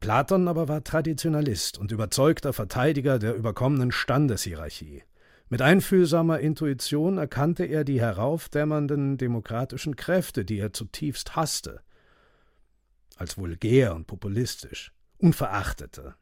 Platon 0.00 0.48
aber 0.48 0.66
war 0.66 0.82
Traditionalist 0.82 1.78
und 1.78 1.92
überzeugter 1.92 2.52
Verteidiger 2.52 3.20
der 3.20 3.36
überkommenen 3.36 3.92
Standeshierarchie. 3.92 5.04
Mit 5.52 5.60
einfühlsamer 5.60 6.40
Intuition 6.40 7.18
erkannte 7.18 7.66
er 7.66 7.84
die 7.84 8.00
heraufdämmernden 8.00 9.18
demokratischen 9.18 9.96
Kräfte, 9.96 10.46
die 10.46 10.58
er 10.58 10.72
zutiefst 10.72 11.36
hasste 11.36 11.82
als 13.18 13.36
vulgär 13.36 13.94
und 13.94 14.06
populistisch, 14.06 14.94
unverachtete. 15.18 16.14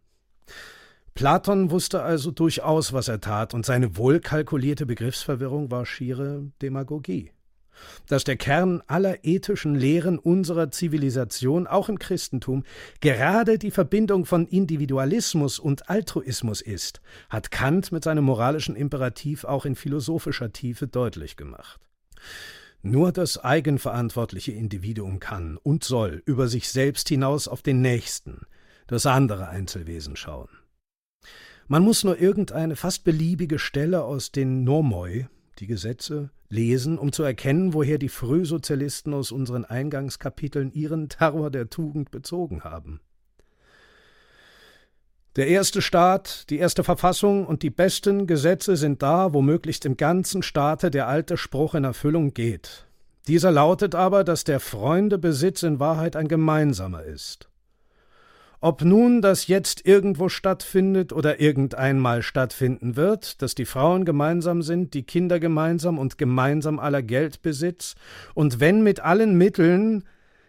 Platon 1.15 1.71
wusste 1.71 2.03
also 2.03 2.33
durchaus, 2.33 2.93
was 2.93 3.07
er 3.07 3.21
tat, 3.21 3.55
und 3.55 3.65
seine 3.65 3.97
wohlkalkulierte 3.97 4.85
Begriffsverwirrung 4.85 5.71
war 5.71 5.87
schiere 5.87 6.51
Demagogie. 6.61 7.31
Dass 8.07 8.25
der 8.25 8.37
Kern 8.37 8.83
aller 8.87 9.25
ethischen 9.25 9.75
Lehren 9.75 10.19
unserer 10.19 10.71
Zivilisation, 10.71 11.67
auch 11.67 11.89
im 11.89 11.99
Christentum, 11.99 12.65
gerade 13.01 13.59
die 13.59 13.71
Verbindung 13.71 14.27
von 14.27 14.47
Individualismus 14.47 15.59
und 15.59 15.89
Altruismus 15.89 16.61
ist, 16.61 17.01
hat 17.29 17.51
Kant 17.51 17.93
mit 17.93 18.05
seinem 18.05 18.25
moralischen 18.25 18.77
Imperativ 18.77 19.45
auch 19.45 19.65
in 19.65 19.75
philosophischer 19.75 20.53
Tiefe 20.53 20.87
deutlich 20.87 21.37
gemacht. 21.37 21.81
Nur 22.83 23.13
das 23.13 23.37
eigenverantwortliche 23.37 24.53
Individuum 24.53 25.21
kann 25.21 25.59
und 25.59 25.85
soll 25.85 26.23
über 26.25 26.49
sich 26.49 26.71
selbst 26.71 27.09
hinaus 27.09 27.47
auf 27.47 27.61
den 27.63 27.83
Nächsten, 27.83 28.47
das 28.87 29.05
andere 29.05 29.49
Einzelwesen 29.49 30.17
schauen. 30.17 30.49
Man 31.69 31.83
muss 31.85 32.03
nur 32.03 32.19
irgendeine 32.19 32.75
fast 32.77 33.05
beliebige 33.05 33.59
Stelle 33.59 34.03
aus 34.03 34.33
den 34.33 34.65
Nomoi, 34.65 35.27
die 35.61 35.67
Gesetze, 35.67 36.31
lesen, 36.49 36.99
um 36.99 37.13
zu 37.13 37.23
erkennen, 37.23 37.75
woher 37.75 37.99
die 37.99 38.09
Frühsozialisten 38.09 39.13
aus 39.13 39.31
unseren 39.31 39.65
Eingangskapiteln 39.65 40.73
ihren 40.73 41.09
Terror 41.09 41.51
der 41.51 41.69
Tugend 41.69 42.11
bezogen 42.11 42.65
haben. 42.65 43.01
Der 45.37 45.47
erste 45.47 45.81
Staat, 45.81 46.51
die 46.51 46.59
erste 46.59 46.83
Verfassung 46.83 47.47
und 47.47 47.63
die 47.63 47.71
besten 47.71 48.27
Gesetze 48.27 48.77
sind 48.77 49.03
da, 49.03 49.33
wo 49.33 49.43
möglichst 49.43 49.85
im 49.85 49.97
ganzen 49.97 50.43
Staate 50.43 50.91
der 50.91 51.07
alte 51.07 51.37
Spruch 51.37 51.75
in 51.75 51.85
Erfüllung 51.85 52.35
geht. 52.35 52.87
Dieser 53.29 53.53
lautet 53.53 53.95
aber, 53.95 54.25
dass 54.25 54.45
der 54.45 54.59
Freunde 54.59 55.19
Besitz 55.19 55.63
in 55.63 55.79
Wahrheit 55.79 56.17
ein 56.17 56.27
gemeinsamer 56.27 57.05
ist. 57.05 57.50
Ob 58.63 58.83
nun 58.83 59.23
das 59.23 59.47
jetzt 59.47 59.87
irgendwo 59.87 60.29
stattfindet 60.29 61.15
oder 61.15 61.41
irgendeinmal 61.41 62.23
stattfinden 62.23 62.95
wird, 62.95 63.41
dass 63.41 63.55
die 63.55 63.65
Frauen 63.65 64.05
gemeinsam 64.05 64.61
sind, 64.61 64.93
die 64.93 65.03
Kinder 65.03 65.41
gemeinsam 65.41 65.99
und 65.99 66.19
gemeinsam 66.19 66.79
aller 66.79 67.03
Geldbesitz, 67.03 67.95
und 68.35 68.61
wenn 68.61 68.83
mit 68.83 69.01
allen 69.01 69.39
Mitteln 69.39 70.05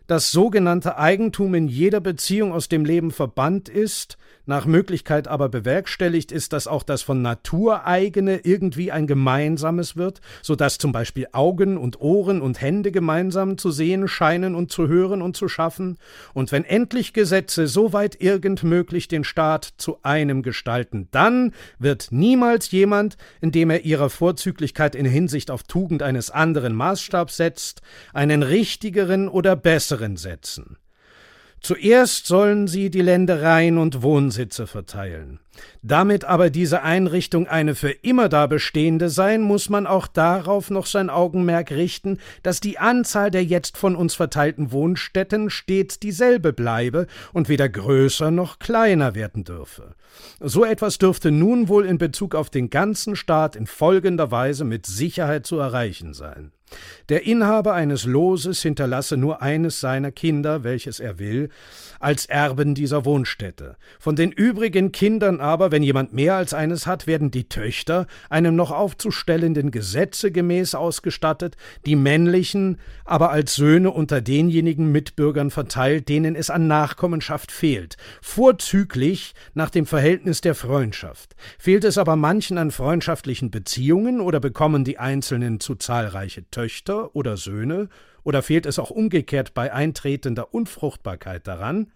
das 0.07 0.31
sogenannte 0.31 0.97
Eigentum 0.97 1.53
in 1.53 1.67
jeder 1.67 1.99
Beziehung 1.99 2.51
aus 2.53 2.69
dem 2.69 2.85
Leben 2.85 3.11
verbannt 3.11 3.69
ist, 3.69 4.17
nach 4.45 4.65
Möglichkeit 4.65 5.27
aber 5.27 5.49
bewerkstelligt 5.49 6.31
ist, 6.31 6.51
dass 6.51 6.67
auch 6.67 6.83
das 6.83 7.03
von 7.03 7.21
Natur 7.21 7.85
eigene 7.85 8.39
irgendwie 8.39 8.91
ein 8.91 9.07
gemeinsames 9.07 9.95
wird, 9.95 10.19
so 10.41 10.55
dass 10.55 10.77
zum 10.77 10.91
Beispiel 10.91 11.27
Augen 11.31 11.77
und 11.77 12.01
Ohren 12.01 12.41
und 12.41 12.59
Hände 12.59 12.91
gemeinsam 12.91 13.57
zu 13.57 13.71
sehen 13.71 14.07
scheinen 14.07 14.55
und 14.55 14.71
zu 14.71 14.87
hören 14.87 15.21
und 15.21 15.37
zu 15.37 15.47
schaffen, 15.47 15.97
und 16.33 16.51
wenn 16.51 16.65
endlich 16.65 17.13
Gesetze 17.13 17.67
soweit 17.67 18.19
irgend 18.19 18.63
möglich 18.63 19.07
den 19.07 19.23
Staat 19.23 19.73
zu 19.77 19.99
einem 20.03 20.41
gestalten, 20.41 21.07
dann 21.11 21.53
wird 21.79 22.07
niemals 22.11 22.71
jemand, 22.71 23.17
indem 23.41 23.69
er 23.69 23.85
ihrer 23.85 24.09
Vorzüglichkeit 24.09 24.95
in 24.95 25.05
Hinsicht 25.05 25.51
auf 25.51 25.63
Tugend 25.63 26.03
eines 26.03 26.31
anderen 26.31 26.73
Maßstab 26.73 27.31
setzt, 27.31 27.81
einen 28.13 28.43
richtigeren 28.43 29.27
oder 29.29 29.55
besseren 29.55 30.00
setzen. 30.17 30.77
Zuerst 31.63 32.25
sollen 32.25 32.67
sie 32.67 32.89
die 32.89 33.03
Ländereien 33.03 33.77
und 33.77 34.01
Wohnsitze 34.01 34.65
verteilen. 34.65 35.39
Damit 35.83 36.25
aber 36.25 36.49
diese 36.49 36.81
Einrichtung 36.81 37.47
eine 37.47 37.75
für 37.75 37.91
immer 37.91 38.29
da 38.29 38.47
bestehende 38.47 39.09
sein, 39.09 39.43
muss 39.43 39.69
man 39.69 39.85
auch 39.85 40.07
darauf 40.07 40.71
noch 40.71 40.87
sein 40.87 41.11
Augenmerk 41.11 41.69
richten, 41.69 42.17
dass 42.41 42.61
die 42.61 42.79
Anzahl 42.79 43.29
der 43.29 43.43
jetzt 43.43 43.77
von 43.77 43.95
uns 43.95 44.15
verteilten 44.15 44.71
Wohnstätten 44.71 45.51
stets 45.51 45.99
dieselbe 45.99 46.51
bleibe 46.51 47.05
und 47.31 47.47
weder 47.47 47.69
größer 47.69 48.31
noch 48.31 48.57
kleiner 48.57 49.13
werden 49.13 49.43
dürfe. 49.43 49.93
So 50.39 50.65
etwas 50.65 50.97
dürfte 50.97 51.29
nun 51.29 51.67
wohl 51.67 51.85
in 51.85 51.99
Bezug 51.99 52.33
auf 52.33 52.49
den 52.49 52.71
ganzen 52.71 53.15
Staat 53.15 53.55
in 53.55 53.67
folgender 53.67 54.31
Weise 54.31 54.65
mit 54.65 54.87
Sicherheit 54.87 55.45
zu 55.45 55.59
erreichen 55.59 56.15
sein. 56.15 56.51
Der 57.09 57.25
Inhaber 57.25 57.73
eines 57.73 58.05
Loses 58.05 58.61
hinterlasse 58.61 59.17
nur 59.17 59.41
eines 59.41 59.81
seiner 59.81 60.11
Kinder, 60.11 60.63
welches 60.63 61.01
er 61.01 61.19
will, 61.19 61.49
als 61.99 62.25
Erben 62.25 62.73
dieser 62.73 63.03
Wohnstätte. 63.03 63.75
Von 63.99 64.15
den 64.15 64.31
übrigen 64.31 64.93
Kindern 64.93 65.41
aber, 65.41 65.71
wenn 65.71 65.83
jemand 65.83 66.13
mehr 66.13 66.35
als 66.35 66.53
eines 66.53 66.87
hat, 66.87 67.07
werden 67.07 67.29
die 67.29 67.49
Töchter, 67.49 68.07
einem 68.29 68.55
noch 68.55 68.71
aufzustellenden 68.71 69.71
Gesetze 69.71 70.31
gemäß 70.31 70.73
ausgestattet, 70.73 71.57
die 71.85 71.97
männlichen 71.97 72.77
aber 73.03 73.31
als 73.31 73.55
Söhne 73.55 73.91
unter 73.91 74.21
denjenigen 74.21 74.91
Mitbürgern 74.91 75.51
verteilt, 75.51 76.07
denen 76.07 76.35
es 76.35 76.49
an 76.49 76.67
Nachkommenschaft 76.67 77.51
fehlt, 77.51 77.97
vorzüglich 78.21 79.33
nach 79.53 79.69
dem 79.69 79.85
Verhältnis 79.85 80.39
der 80.39 80.55
Freundschaft. 80.55 81.35
Fehlt 81.59 81.83
es 81.83 81.97
aber 81.97 82.15
manchen 82.15 82.57
an 82.57 82.71
freundschaftlichen 82.71 83.51
Beziehungen 83.51 84.21
oder 84.21 84.39
bekommen 84.39 84.85
die 84.85 84.97
Einzelnen 84.97 85.59
zu 85.59 85.75
zahlreiche 85.75 86.49
Töchter 86.49 86.60
oder 87.13 87.37
Söhne, 87.37 87.89
oder 88.23 88.43
fehlt 88.43 88.65
es 88.65 88.79
auch 88.79 88.91
umgekehrt 88.91 89.53
bei 89.53 89.73
eintretender 89.73 90.53
Unfruchtbarkeit 90.53 91.47
daran? 91.47 91.91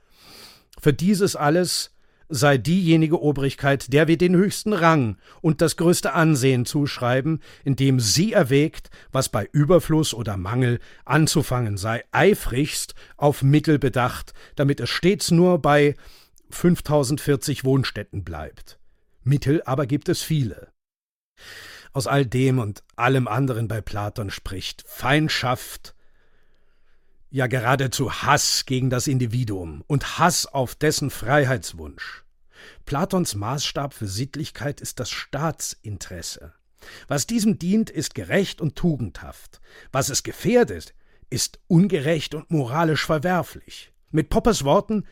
Für 0.79 0.93
dieses 0.93 1.36
alles 1.36 1.95
sei 2.27 2.57
diejenige 2.57 3.22
Obrigkeit, 3.22 3.93
der 3.93 4.07
wir 4.07 4.17
den 4.17 4.36
höchsten 4.36 4.74
Rang 4.74 5.17
und 5.41 5.62
das 5.62 5.77
größte 5.77 6.13
Ansehen 6.13 6.65
zuschreiben, 6.65 7.41
indem 7.63 8.00
sie 8.00 8.34
erwägt, 8.34 8.89
was 9.12 9.29
bei 9.29 9.48
Überfluss 9.51 10.13
oder 10.13 10.38
Mangel 10.38 10.79
anzufangen 11.05 11.77
sei, 11.77 12.03
eifrigst 12.12 12.95
auf 13.17 13.43
Mittel 13.43 13.77
bedacht, 13.77 14.34
damit 14.55 14.79
es 14.79 14.89
stets 14.89 15.31
nur 15.31 15.62
bei 15.62 15.95
5040 16.50 17.63
Wohnstätten 17.63 18.24
bleibt. 18.24 18.79
Mittel 19.24 19.62
aber 19.65 19.86
gibt 19.86 20.10
es 20.10 20.22
viele. 20.22 20.69
Aus 21.96 22.08
all 22.08 22.25
dem 22.25 22.60
und 22.60 22.84
allem 22.98 23.25
anderen 23.25 23.70
bei 23.70 23.80
Platon 23.80 24.30
spricht 24.30 24.84
Feindschaft, 24.86 25.96
ja 27.32 27.48
geradezu 27.48 28.12
Hass 28.12 28.66
gegen 28.66 28.90
das 28.90 29.08
Individuum 29.08 29.82
und 29.88 30.20
Hass 30.20 30.46
auf 30.46 30.75
dessen 30.75 31.10
Freiheitswunsch. 31.10 32.25
Platons 32.84 33.36
Maßstab 33.36 33.94
für 33.94 34.08
Sittlichkeit 34.08 34.82
ist 34.82 35.00
das 35.00 35.10
Staatsinteresse. 35.10 36.54
Was 37.08 37.28
diesem 37.28 37.60
dient, 37.60 37.90
ist 37.92 38.14
gerecht 38.14 38.60
und 38.60 38.75
tugendhaft. 38.75 39.62
Was 39.94 40.10
es 40.10 40.24
gefährdet, 40.24 40.94
ist 41.30 41.60
ungerecht 41.68 42.36
und 42.36 42.52
moralisch 42.52 43.06
verwerflich. 43.06 43.94
Mit 44.12 44.28
Poppers 44.28 44.66
Worten 44.66 45.06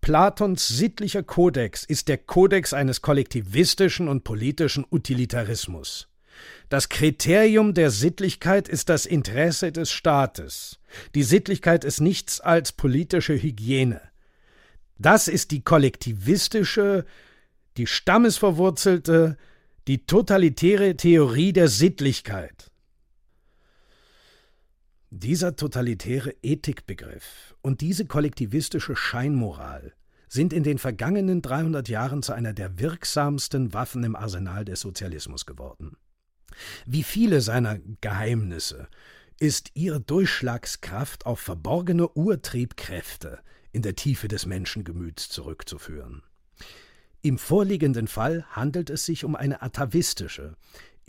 Platons 0.00 0.66
sittlicher 0.68 1.22
Kodex 1.22 1.84
ist 1.84 2.08
der 2.08 2.18
Kodex 2.18 2.72
eines 2.72 3.02
kollektivistischen 3.02 4.08
und 4.08 4.24
politischen 4.24 4.86
Utilitarismus. 4.90 6.08
Das 6.68 6.88
Kriterium 6.88 7.74
der 7.74 7.90
Sittlichkeit 7.90 8.68
ist 8.68 8.88
das 8.88 9.06
Interesse 9.06 9.72
des 9.72 9.90
Staates. 9.90 10.78
Die 11.14 11.22
Sittlichkeit 11.22 11.84
ist 11.84 12.00
nichts 12.00 12.40
als 12.40 12.72
politische 12.72 13.34
Hygiene. 13.34 14.00
Das 14.98 15.28
ist 15.28 15.50
die 15.50 15.62
kollektivistische, 15.62 17.04
die 17.76 17.86
stammesverwurzelte, 17.86 19.36
die 19.86 20.04
totalitäre 20.06 20.96
Theorie 20.96 21.52
der 21.52 21.68
Sittlichkeit. 21.68 22.67
Dieser 25.10 25.56
totalitäre 25.56 26.34
Ethikbegriff 26.42 27.56
und 27.62 27.80
diese 27.80 28.04
kollektivistische 28.04 28.94
Scheinmoral 28.94 29.94
sind 30.28 30.52
in 30.52 30.62
den 30.62 30.76
vergangenen 30.76 31.40
300 31.40 31.88
Jahren 31.88 32.22
zu 32.22 32.34
einer 32.34 32.52
der 32.52 32.78
wirksamsten 32.78 33.72
Waffen 33.72 34.04
im 34.04 34.14
Arsenal 34.14 34.66
des 34.66 34.80
Sozialismus 34.80 35.46
geworden. 35.46 35.96
Wie 36.84 37.02
viele 37.02 37.40
seiner 37.40 37.78
Geheimnisse 38.02 38.88
ist 39.40 39.70
ihre 39.72 40.00
Durchschlagskraft 40.00 41.24
auf 41.24 41.40
verborgene 41.40 42.08
Urtriebkräfte 42.08 43.38
in 43.72 43.80
der 43.80 43.96
Tiefe 43.96 44.28
des 44.28 44.44
Menschengemüts 44.44 45.30
zurückzuführen. 45.30 46.22
Im 47.22 47.38
vorliegenden 47.38 48.08
Fall 48.08 48.44
handelt 48.50 48.90
es 48.90 49.06
sich 49.06 49.24
um 49.24 49.36
eine 49.36 49.62
atavistische, 49.62 50.54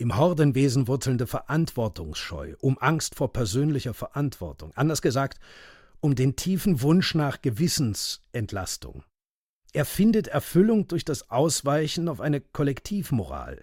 im 0.00 0.16
Hordenwesen 0.16 0.88
wurzelnde 0.88 1.26
Verantwortungsscheu, 1.26 2.54
um 2.60 2.78
Angst 2.78 3.16
vor 3.16 3.34
persönlicher 3.34 3.92
Verantwortung, 3.92 4.72
anders 4.74 5.02
gesagt, 5.02 5.38
um 6.00 6.14
den 6.14 6.36
tiefen 6.36 6.80
Wunsch 6.80 7.14
nach 7.14 7.42
Gewissensentlastung. 7.42 9.04
Er 9.74 9.84
findet 9.84 10.26
Erfüllung 10.26 10.88
durch 10.88 11.04
das 11.04 11.30
Ausweichen 11.30 12.08
auf 12.08 12.20
eine 12.20 12.40
Kollektivmoral. 12.40 13.62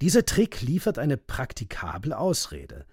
Dieser 0.00 0.24
Trick 0.24 0.62
liefert 0.62 0.98
eine 0.98 1.16
praktikable 1.16 2.16
Ausrede. 2.16 2.86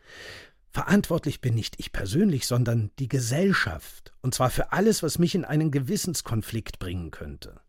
Verantwortlich 0.71 1.41
bin 1.41 1.53
nicht 1.53 1.75
ich 1.77 1.91
persönlich, 1.91 2.47
sondern 2.47 2.89
die 2.97 3.07
Gesellschaft, 3.07 4.13
und 4.21 4.33
zwar 4.33 4.49
für 4.49 4.71
alles, 4.71 5.03
was 5.03 5.19
mich 5.19 5.35
in 5.35 5.45
einen 5.45 5.69
Gewissenskonflikt 5.69 6.79
bringen 6.79 7.11
könnte. 7.11 7.61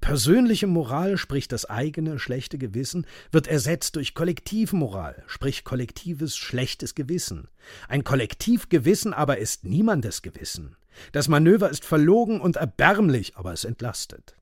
Persönliche 0.00 0.66
Moral, 0.66 1.16
sprich 1.16 1.48
das 1.48 1.64
eigene 1.64 2.18
schlechte 2.18 2.56
Gewissen, 2.58 3.06
wird 3.30 3.46
ersetzt 3.46 3.96
durch 3.96 4.14
Kollektivmoral, 4.14 5.24
sprich 5.26 5.64
kollektives 5.64 6.36
schlechtes 6.36 6.94
Gewissen. 6.94 7.48
Ein 7.88 8.04
Kollektivgewissen 8.04 9.12
aber 9.12 9.38
ist 9.38 9.64
niemandes 9.64 10.22
Gewissen. 10.22 10.76
Das 11.12 11.28
Manöver 11.28 11.68
ist 11.70 11.84
verlogen 11.84 12.40
und 12.40 12.56
erbärmlich, 12.56 13.36
aber 13.36 13.52
es 13.52 13.64
entlastet. 13.64 14.36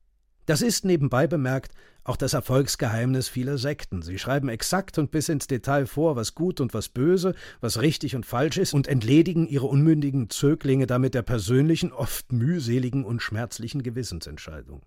Das 0.47 0.63
ist 0.63 0.85
nebenbei 0.85 1.27
bemerkt 1.27 1.73
auch 2.07 2.17
das 2.17 2.35
Erfolgsgeheimnis 2.35 3.29
vieler 3.29 3.59
Sekten. 3.59 4.03
Sie 4.03 4.19
schreiben 4.19 4.49
exakt 4.49 4.99
und 4.99 5.11
bis 5.11 5.29
ins 5.29 5.49
Detail 5.49 5.87
vor, 5.87 6.15
was 6.15 6.35
gut 6.35 6.61
und 6.61 6.73
was 6.73 6.89
böse, 6.89 7.35
was 7.61 7.81
richtig 7.81 8.15
und 8.15 8.25
falsch 8.25 8.59
ist 8.59 8.75
und 8.75 8.87
entledigen 8.87 9.49
ihre 9.49 9.67
unmündigen 9.67 10.31
Zöglinge 10.31 10.87
damit 10.87 11.15
der 11.15 11.23
persönlichen, 11.23 11.93
oft 11.93 12.33
mühseligen 12.33 13.05
und 13.05 13.23
schmerzlichen 13.23 13.83
Gewissensentscheidung. 13.83 14.83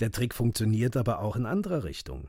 Der 0.00 0.10
Trick 0.10 0.34
funktioniert 0.34 0.96
aber 0.96 1.20
auch 1.20 1.36
in 1.36 1.46
anderer 1.46 1.84
Richtung. 1.84 2.28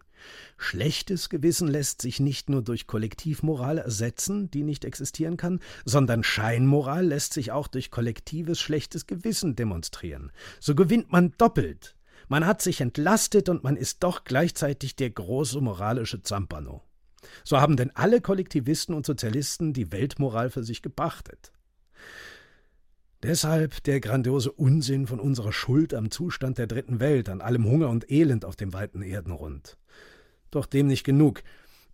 Schlechtes 0.57 1.29
Gewissen 1.29 1.67
lässt 1.67 2.01
sich 2.01 2.19
nicht 2.19 2.49
nur 2.49 2.61
durch 2.61 2.87
Kollektivmoral 2.87 3.77
ersetzen, 3.77 4.49
die 4.51 4.63
nicht 4.63 4.85
existieren 4.85 5.37
kann, 5.37 5.59
sondern 5.85 6.23
Scheinmoral 6.23 7.05
lässt 7.05 7.33
sich 7.33 7.51
auch 7.51 7.67
durch 7.67 7.91
kollektives 7.91 8.59
schlechtes 8.59 9.07
Gewissen 9.07 9.55
demonstrieren. 9.55 10.31
So 10.59 10.75
gewinnt 10.75 11.11
man 11.11 11.33
doppelt. 11.37 11.95
Man 12.27 12.45
hat 12.45 12.61
sich 12.61 12.79
entlastet 12.79 13.49
und 13.49 13.63
man 13.63 13.75
ist 13.75 14.03
doch 14.03 14.23
gleichzeitig 14.23 14.95
der 14.95 15.09
große 15.09 15.59
moralische 15.59 16.21
Zampano. 16.21 16.81
So 17.43 17.59
haben 17.59 17.77
denn 17.77 17.91
alle 17.95 18.21
Kollektivisten 18.21 18.95
und 18.95 19.05
Sozialisten 19.05 19.73
die 19.73 19.91
Weltmoral 19.91 20.49
für 20.49 20.63
sich 20.63 20.81
gepachtet. 20.81 21.51
Deshalb 23.23 23.81
der 23.83 24.01
grandiose 24.01 24.51
Unsinn 24.51 25.07
von 25.07 25.21
unserer 25.21 25.53
Schuld 25.53 25.93
am 25.93 26.11
Zustand 26.11 26.57
der 26.57 26.67
dritten 26.67 26.99
Welt, 26.99 27.29
an 27.29 27.39
allem 27.39 27.65
Hunger 27.65 27.87
und 27.89 28.11
Elend 28.11 28.43
auf 28.43 28.57
dem 28.57 28.73
weiten 28.73 29.01
Erdenrund. 29.01 29.77
Doch 30.51 30.65
dem 30.65 30.87
nicht 30.87 31.05
genug. 31.05 31.41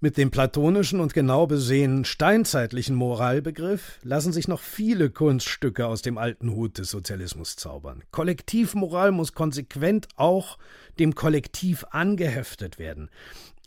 Mit 0.01 0.17
dem 0.17 0.31
platonischen 0.31 0.99
und 0.99 1.13
genau 1.13 1.45
besehen 1.45 2.03
steinzeitlichen 2.03 2.95
Moralbegriff 2.95 3.99
lassen 4.01 4.33
sich 4.33 4.47
noch 4.47 4.61
viele 4.61 5.11
Kunststücke 5.11 5.85
aus 5.85 6.01
dem 6.01 6.17
alten 6.17 6.51
Hut 6.51 6.79
des 6.79 6.89
Sozialismus 6.89 7.57
zaubern. 7.57 8.03
Kollektivmoral 8.09 9.11
muss 9.11 9.33
konsequent 9.33 10.07
auch 10.15 10.57
dem 10.97 11.13
Kollektiv 11.13 11.85
angeheftet 11.91 12.79
werden. 12.79 13.09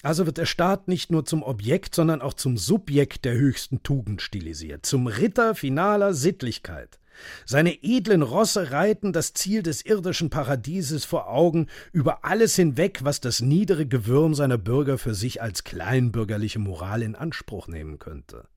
Also 0.02 0.26
wird 0.26 0.38
der 0.38 0.47
Staat 0.47 0.88
nicht 0.88 1.12
nur 1.12 1.25
zum 1.25 1.44
Objekt, 1.44 1.94
sondern 1.94 2.21
auch 2.21 2.35
zum 2.35 2.59
Subjekt 2.59 3.25
der 3.25 3.35
höchsten 3.35 3.82
Tugend 3.85 4.21
stilisiert, 4.21 4.85
zum 4.85 5.06
Ritter 5.06 5.54
finaler 5.54 6.12
Sittlichkeit. 6.12 6.99
Seine 7.44 7.82
edlen 7.82 8.23
Rosse 8.23 8.73
reiten 8.73 9.12
das 9.12 9.32
Ziel 9.32 9.62
des 9.62 9.85
irdischen 9.85 10.28
Paradieses 10.30 11.04
vor 11.04 11.28
Augen 11.28 11.68
über 11.92 12.25
alles 12.25 12.56
hinweg, 12.56 13.00
was 13.04 13.21
das 13.21 13.40
niedere 13.40 13.87
Gewürm 13.87 14.35
seiner 14.35 14.59
Bürger 14.59 14.99
für 14.99 15.14
sich 15.14 15.40
als 15.40 15.62
kleinbürgerliche 15.62 16.59
Moral 16.59 17.02
in 17.02 17.14
Anspruch 17.14 17.68
nehmen 17.68 17.99
könnte. 17.99 18.49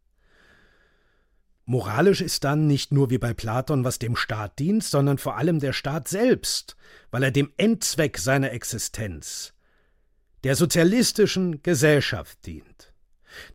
Moralisch 1.65 2.21
ist 2.21 2.43
dann 2.43 2.67
nicht 2.67 2.91
nur 2.91 3.09
wie 3.09 3.17
bei 3.17 3.33
Platon, 3.33 3.83
was 3.83 3.97
dem 3.97 4.15
Staat 4.15 4.59
dient, 4.59 4.83
sondern 4.83 5.17
vor 5.17 5.37
allem 5.37 5.59
der 5.59 5.73
Staat 5.73 6.07
selbst, 6.07 6.75
weil 7.09 7.23
er 7.23 7.31
dem 7.31 7.51
Endzweck 7.57 8.19
seiner 8.19 8.51
Existenz, 8.51 9.54
der 10.45 10.55
sozialistischen 10.55 11.63
Gesellschaft 11.63 12.45
dient. 12.45 12.93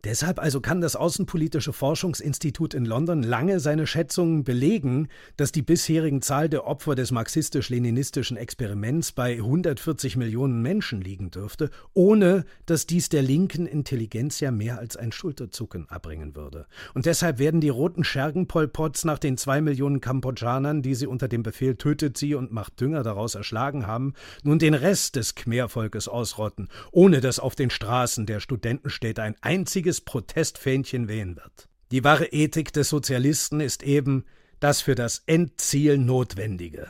Deshalb 0.03 0.39
also 0.39 0.61
kann 0.61 0.81
das 0.81 0.95
Außenpolitische 0.95 1.73
Forschungsinstitut 1.73 2.73
in 2.73 2.85
London 2.85 3.23
lange 3.23 3.59
seine 3.59 3.87
Schätzungen 3.87 4.43
belegen, 4.43 5.07
dass 5.37 5.51
die 5.51 5.61
bisherigen 5.61 6.21
Zahl 6.21 6.49
der 6.49 6.65
Opfer 6.65 6.95
des 6.95 7.11
marxistisch-leninistischen 7.11 8.37
Experiments 8.37 9.11
bei 9.11 9.33
140 9.33 10.17
Millionen 10.17 10.61
Menschen 10.61 11.01
liegen 11.01 11.31
dürfte, 11.31 11.69
ohne 11.93 12.45
dass 12.65 12.87
dies 12.87 13.09
der 13.09 13.21
linken 13.21 13.65
Intelligenz 13.65 14.39
ja 14.39 14.51
mehr 14.51 14.79
als 14.79 14.97
ein 14.97 15.11
Schulterzucken 15.11 15.89
abbringen 15.89 16.35
würde. 16.35 16.67
Und 16.93 17.05
deshalb 17.05 17.39
werden 17.39 17.61
die 17.61 17.69
roten 17.69 18.03
Schergen 18.03 18.47
Pol 18.47 18.67
Pots 18.67 19.05
nach 19.05 19.19
den 19.19 19.37
zwei 19.37 19.61
Millionen 19.61 20.01
Kambodschanern, 20.01 20.81
die 20.81 20.95
sie 20.95 21.07
unter 21.07 21.27
dem 21.27 21.43
Befehl 21.43 21.75
tötet 21.75 22.17
sie 22.17 22.35
und 22.35 22.51
macht 22.51 22.79
Dünger 22.79 23.03
daraus 23.03 23.35
erschlagen 23.35 23.87
haben, 23.87 24.13
nun 24.43 24.59
den 24.59 24.73
Rest 24.73 25.15
des 25.15 25.35
Khmervolkes 25.35 26.07
ausrotten, 26.07 26.69
ohne 26.91 27.21
dass 27.21 27.39
auf 27.39 27.55
den 27.55 27.69
Straßen 27.69 28.25
der 28.25 28.39
Studentenstädte 28.39 29.21
ein 29.21 29.35
einziges 29.41 29.70
einziges 29.71 30.01
Protestfähnchen 30.01 31.07
wehen 31.07 31.37
wird. 31.37 31.69
Die 31.91 32.03
wahre 32.03 32.25
Ethik 32.25 32.73
des 32.73 32.89
Sozialisten 32.89 33.61
ist 33.61 33.83
eben 33.83 34.25
das 34.59 34.81
für 34.81 34.95
das 34.95 35.23
Endziel 35.27 35.97
Notwendige. 35.97 36.89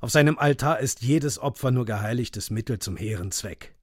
Auf 0.00 0.10
seinem 0.10 0.38
Altar 0.38 0.80
ist 0.80 1.02
jedes 1.02 1.38
Opfer 1.38 1.70
nur 1.70 1.84
geheiligtes 1.84 2.48
Mittel 2.48 2.78
zum 2.78 2.96
hehren 2.96 3.30
Zweck. 3.30 3.74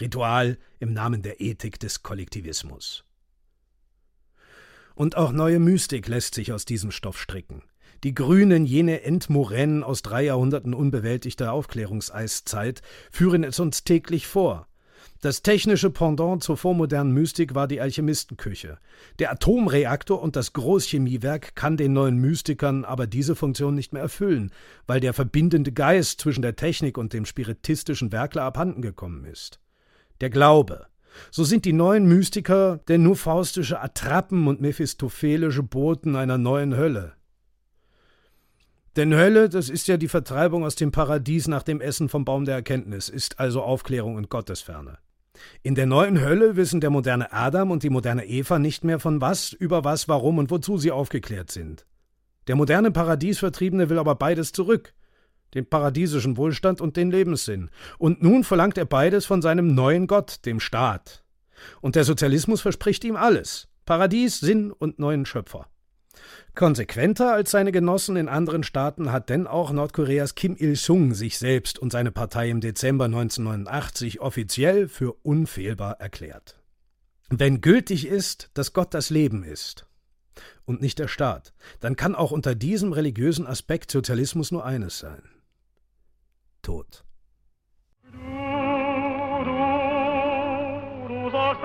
Ritual 0.00 0.56
im 0.78 0.94
Namen 0.94 1.20
der 1.20 1.42
Ethik 1.42 1.78
des 1.78 2.02
Kollektivismus. 2.02 3.04
Und 4.94 5.14
auch 5.14 5.32
neue 5.32 5.58
Mystik 5.58 6.08
lässt 6.08 6.34
sich 6.34 6.54
aus 6.54 6.64
diesem 6.64 6.90
Stoff 6.90 7.20
stricken. 7.20 7.64
Die 8.02 8.14
Grünen, 8.14 8.64
jene 8.64 9.02
Endmoränen 9.02 9.84
aus 9.84 10.00
drei 10.00 10.22
Jahrhunderten 10.22 10.72
unbewältigter 10.72 11.52
Aufklärungseiszeit, 11.52 12.80
führen 13.12 13.44
es 13.44 13.60
uns 13.60 13.84
täglich 13.84 14.26
vor. 14.26 14.67
Das 15.20 15.42
technische 15.42 15.90
Pendant 15.90 16.44
zur 16.44 16.56
vormodernen 16.56 17.12
Mystik 17.12 17.56
war 17.56 17.66
die 17.66 17.80
Alchemistenküche. 17.80 18.78
Der 19.18 19.32
Atomreaktor 19.32 20.22
und 20.22 20.36
das 20.36 20.52
Großchemiewerk 20.52 21.56
kann 21.56 21.76
den 21.76 21.92
neuen 21.92 22.18
Mystikern 22.18 22.84
aber 22.84 23.08
diese 23.08 23.34
Funktion 23.34 23.74
nicht 23.74 23.92
mehr 23.92 24.02
erfüllen, 24.02 24.52
weil 24.86 25.00
der 25.00 25.12
verbindende 25.12 25.72
Geist 25.72 26.20
zwischen 26.20 26.42
der 26.42 26.54
Technik 26.54 26.96
und 26.96 27.12
dem 27.12 27.24
spiritistischen 27.24 28.12
Werkler 28.12 28.44
abhanden 28.44 28.80
gekommen 28.80 29.24
ist. 29.24 29.58
Der 30.20 30.30
Glaube. 30.30 30.86
So 31.32 31.42
sind 31.42 31.64
die 31.64 31.72
neuen 31.72 32.06
Mystiker 32.06 32.78
denn 32.86 33.02
nur 33.02 33.16
faustische 33.16 33.80
Attrappen 33.80 34.46
und 34.46 34.60
mephistophelische 34.60 35.64
Boten 35.64 36.14
einer 36.14 36.38
neuen 36.38 36.76
Hölle. 36.76 37.14
Denn 38.94 39.12
Hölle, 39.12 39.48
das 39.48 39.68
ist 39.68 39.88
ja 39.88 39.96
die 39.96 40.06
Vertreibung 40.06 40.64
aus 40.64 40.76
dem 40.76 40.92
Paradies 40.92 41.48
nach 41.48 41.64
dem 41.64 41.80
Essen 41.80 42.08
vom 42.08 42.24
Baum 42.24 42.44
der 42.44 42.54
Erkenntnis, 42.54 43.08
ist 43.08 43.40
also 43.40 43.62
Aufklärung 43.62 44.14
und 44.14 44.30
Gottesferne. 44.30 44.98
In 45.62 45.74
der 45.74 45.86
neuen 45.86 46.20
Hölle 46.20 46.56
wissen 46.56 46.80
der 46.80 46.90
moderne 46.90 47.32
Adam 47.32 47.70
und 47.70 47.82
die 47.82 47.90
moderne 47.90 48.26
Eva 48.26 48.58
nicht 48.58 48.84
mehr 48.84 48.98
von 48.98 49.20
was, 49.20 49.52
über 49.52 49.84
was, 49.84 50.08
warum 50.08 50.38
und 50.38 50.50
wozu 50.50 50.78
sie 50.78 50.90
aufgeklärt 50.90 51.50
sind. 51.50 51.86
Der 52.46 52.56
moderne 52.56 52.90
Paradiesvertriebene 52.90 53.90
will 53.90 53.98
aber 53.98 54.14
beides 54.14 54.52
zurück 54.52 54.94
den 55.54 55.66
paradiesischen 55.66 56.36
Wohlstand 56.36 56.80
und 56.80 56.96
den 56.96 57.10
Lebenssinn. 57.10 57.70
Und 57.98 58.22
nun 58.22 58.44
verlangt 58.44 58.78
er 58.78 58.84
beides 58.84 59.26
von 59.26 59.42
seinem 59.42 59.74
neuen 59.74 60.06
Gott, 60.06 60.44
dem 60.44 60.60
Staat. 60.60 61.24
Und 61.80 61.96
der 61.96 62.04
Sozialismus 62.04 62.60
verspricht 62.60 63.04
ihm 63.04 63.16
alles 63.16 63.68
Paradies, 63.86 64.40
Sinn 64.40 64.70
und 64.70 64.98
neuen 64.98 65.24
Schöpfer. 65.24 65.66
Konsequenter 66.54 67.32
als 67.32 67.50
seine 67.50 67.72
Genossen 67.72 68.16
in 68.16 68.28
anderen 68.28 68.62
Staaten 68.62 69.12
hat 69.12 69.28
denn 69.28 69.46
auch 69.46 69.70
Nordkoreas 69.70 70.34
Kim 70.34 70.56
Il-sung 70.58 71.14
sich 71.14 71.38
selbst 71.38 71.78
und 71.78 71.92
seine 71.92 72.10
Partei 72.10 72.50
im 72.50 72.60
Dezember 72.60 73.04
1989 73.06 74.20
offiziell 74.20 74.88
für 74.88 75.12
unfehlbar 75.22 76.00
erklärt. 76.00 76.60
Wenn 77.30 77.60
gültig 77.60 78.06
ist, 78.06 78.50
dass 78.54 78.72
Gott 78.72 78.94
das 78.94 79.10
Leben 79.10 79.44
ist 79.44 79.86
und 80.64 80.80
nicht 80.80 80.98
der 80.98 81.08
Staat, 81.08 81.52
dann 81.80 81.96
kann 81.96 82.14
auch 82.14 82.30
unter 82.30 82.54
diesem 82.54 82.92
religiösen 82.92 83.46
Aspekt 83.46 83.90
Sozialismus 83.90 84.50
nur 84.50 84.64
eines 84.64 84.98
sein: 84.98 85.22
Tod. 86.62 87.04
Du, 88.04 88.18
du, 89.44 89.58
du 91.08 91.30
sollst 91.30 91.62